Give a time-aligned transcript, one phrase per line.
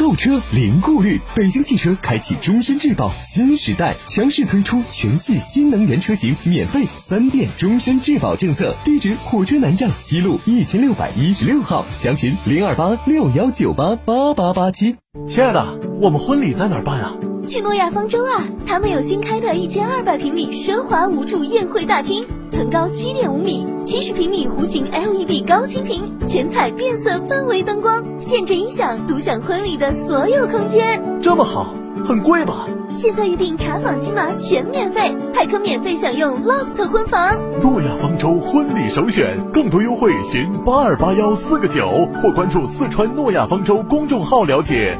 [0.00, 8.74] 购车零顾虑，北京汽车开启终身质保新时代，强势推出全系新能源车型免费三电终身质保政策。
[8.82, 14.96] 地址：火车南站西路一千六百一十六号，详询零二八六幺九八八八八七。
[15.28, 17.12] 亲爱的，我们婚礼在哪儿办啊？
[17.46, 18.42] 去诺亚方舟啊！
[18.66, 22.24] 他们有新开的一千二百平米奢华无主宴会大厅，
[22.60, 31.02] 层高七点五米，七十平米弧形 LED 高清屏，全彩变色氛围灯光，限制音响，独享婚礼的所有空间。
[31.22, 31.72] 这么好，
[32.06, 32.68] 很贵吧？
[32.98, 37.34] 现在预定查房金码全免费，还可免费享用 loft 婚房。
[37.62, 41.88] 诺亚方舟婚礼首选，更多优惠寻八二八幺四个九
[42.20, 44.98] 或关注四川诺亚方舟公众号了解。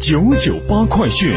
[0.00, 1.34] 九九八快讯。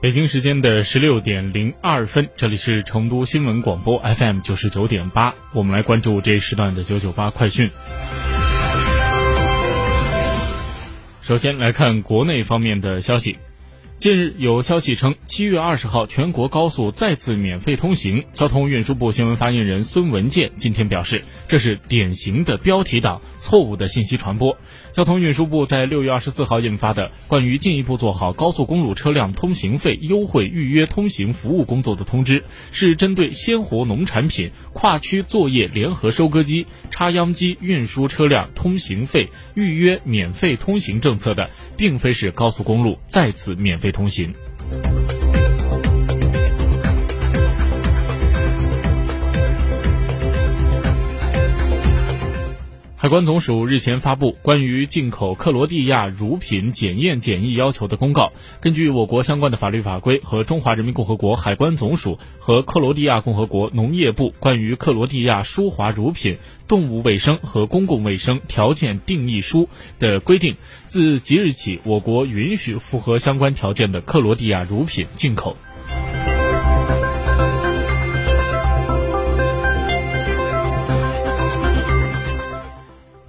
[0.00, 7.68] 北京时间的十六点零二分，这里是成都新闻广播 FM 九十九点八，我们来关注这一时段的九九八快讯。
[11.20, 13.38] 首先来看国内方面的消息。
[13.98, 18.26] 近日有消息称，七月二十号全国高速再次免费通行。
[18.32, 24.56] 交通运输部新闻发言人孙文健今天表示，这是典型的标题党、错误的信息传播。
[24.92, 43.87] 交通运输部在六月二十四号印发的《关于进一步做好高速公路车辆通行费优惠预约通行服务工作的通知》，是针对鲜活农产品、跨区作业联合收割机、插秧机运输车辆通行费预约免费通行政策的，并非是高速公路再次免费。
[43.92, 44.34] 通行。
[53.00, 58.32] 海关总署日前发布 关于进口克罗地亚乳品检验检疫要求的公告。
[58.60, 69.68] 根据我国相关的法律法规和中华人民共和国海关总署和克罗地亚共和国农业部关于克罗地亚输华乳品动物卫生和公共卫生条件定义书
[70.00, 70.56] 的规定，
[70.88, 75.56] 自即日起，我国允许符合相关条件的克罗地亚乳品进口。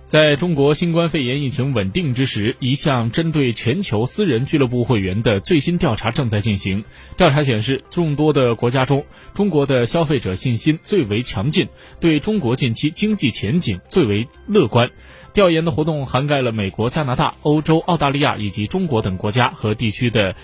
[0.09, 6.83] 在中国新冠肺炎疫情稳定之时，一项针对全球私人俱乐部会员的最新调查正在进行。
[7.15, 9.05] 调查显示，众多的国家中，
[9.35, 11.67] 中国的消费者信心最为强劲，
[11.99, 14.89] 对中国近期经济前景最为乐观。
[15.35, 20.35] 调研的活动涵盖了美国、加拿大、欧洲、澳大利亚以及中国等国家和地区的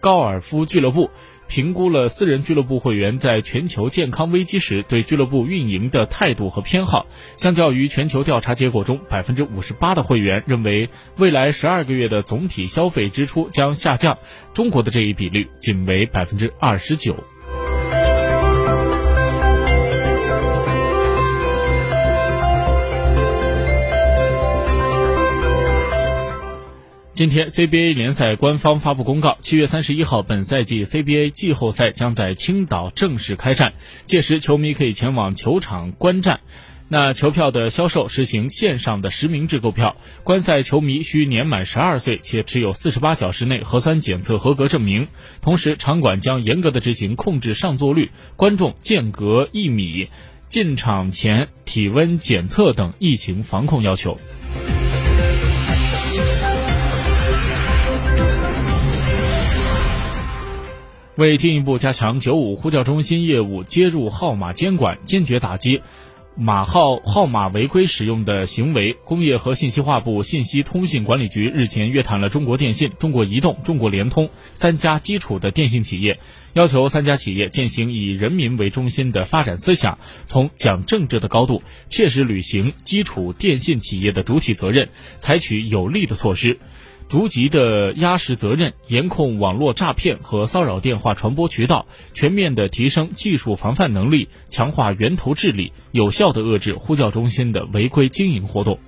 [0.00, 1.10] 高尔夫俱乐部。
[1.48, 7.06] 评估了私人俱乐部会员在全球健康危机时对俱乐部运营的态度和偏好。
[7.36, 14.18] 相较于全球调查结果中，百分之五十八的会员认为未来十二个月的总体消费支出将下降，
[14.54, 17.16] 中国的这一比率仅为百分之二十九。
[27.16, 33.72] 今天，CBA 联赛官方发布公告，七月三十一号，本赛季 CBA 季后赛将在青岛正式开战，
[34.04, 36.40] 届时球迷可以前往球场观战。
[36.88, 45.08] 那球票的销售实行线上的实名制购票，观赛球迷需年满十二岁且持有四十八小时内核酸检测合格证明。
[45.40, 50.10] 同时，场馆将严格的执行控制上座率、观众间隔一米、
[50.44, 54.18] 进场前体温检测等疫情防控要求。
[61.16, 65.80] 为进一步加强九五呼叫中心业务接入号码监管，坚决打击。
[66.38, 76.20] 码号号码违规使用的行为，工业和信息化部信息通信管理局日前约谈了中国电信、中国移动、中国联通三家基础的电信企业，
[76.52, 86.58] 要求三家企业践行以人民为中心的发展思想，从讲政治的高度切实履行基础电信企业的主体责任，采取有力的措施。
[87.08, 98.80] 逐级的压实责任，严控网络诈骗和骚扰电话传播渠道，全面的提升技术防范能力，强化源头治理，有效的遏制呼叫中心的违规经营活动。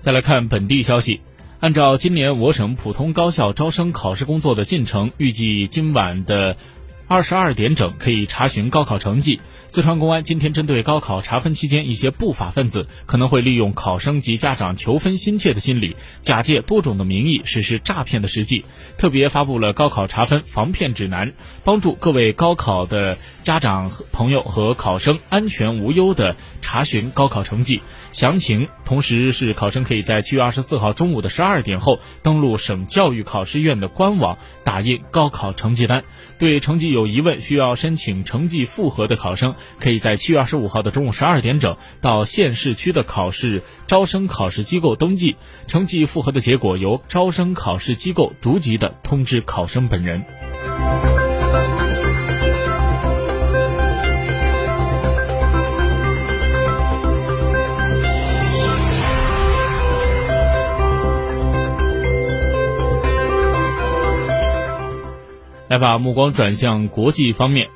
[0.00, 1.20] 再来看本地消息。
[1.64, 6.58] 按照今年我省普通高校招生考试工作的进程，预计今晚的
[7.06, 9.40] 二十二点整可以查询高考成绩。
[9.66, 18.64] 四川公安今天针对高考查分期间一些不法分子可能会利用考生及家长求分心切的心理，假借多种的名义实施诈骗的实际，
[18.98, 21.32] 特别发布了高考查分防骗指南，
[21.64, 27.82] 帮助各位高考的家长朋友和考生安全无忧的查询高考成绩。
[28.12, 36.04] 详情，同时是考生可以在七月二十四号中午的十二点后登录省教育考试院的官网打印高考成绩单。
[36.38, 45.36] 对成绩有疑问需要申请成绩复核的考生，可以在七月二十五号的中午十二点整到县市区的考试招生考试机构登记，
[45.66, 51.13] 成绩复核的结果由招生考试机构逐级的通知考生本人。
[65.74, 67.68] 来把目光转向国际方面。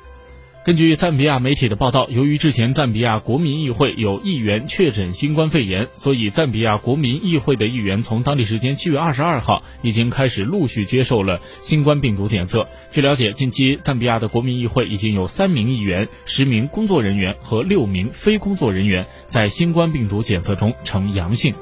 [0.63, 12.65] 根据赞比亚媒体的报道，由于之前赞比亚国民议会有议员确诊新冠肺炎，所以赞比亚国民议会的议员从当地时间七月二十二号已经开始陆续接受了新冠病毒检测。
[12.89, 21.53] 据了解，近期赞比亚的国民议会已经有三名议员、十名工作人员和六名非工作人员在新冠病毒检测中呈阳性。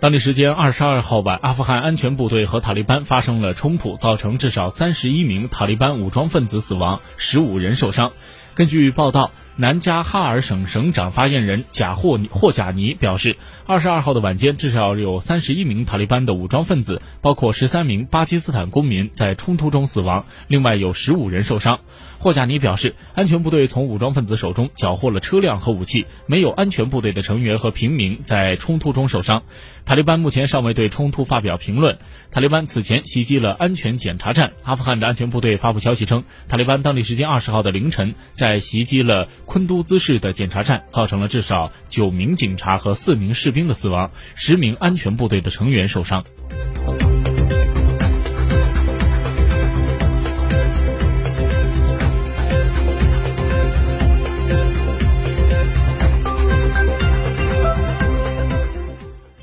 [0.00, 8.12] 当地时间二十二号晚，阿富汗安全部队和塔利班发生了冲突，造成至少三十一名塔利班武装分子死亡，十五人受伤。
[8.54, 9.32] 根据报道。
[9.60, 21.80] 南加哈尔省省长发言人贾霍霍贾尼表示，二十二号的晚间，至少有三十一名塔利班的武装分子，包括十三名巴基斯坦公民，在冲突中死亡，另外有十五人受伤。
[22.20, 29.42] 霍贾尼表示，安全部队从武装分子手中缴获了车辆和武器，没有安全部队的成员和平民在冲突中受伤。
[29.84, 31.98] 塔利班目前尚未对冲突发表评论。
[32.30, 39.28] 塔利班此前袭击了安全检查站，阿富汗的安全部队发布消息称，塔利班当地时间二十号的凌晨在袭击了。
[39.48, 46.22] 昆都兹市的检查站造成了至少九名警察和四名士兵的死亡，十名安全部队的成员受伤。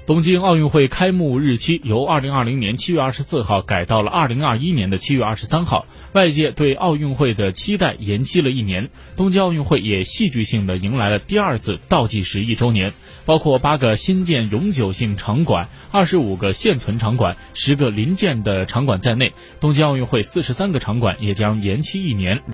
[0.06, 8.92] 东京奥运会开幕日期由二零二零年七月二十四号改到了二零二一年的七月二十三号，外界对奥运会的期待延期了一年。
[9.18, 12.94] 东京奥运会也戏剧性的迎来了第二次倒计时一周年，
[13.26, 22.44] 包括八个新建永久性场馆、二十五个现存场馆、十个临建的场馆在内，东京奥运会四十三个场馆也将延期一年。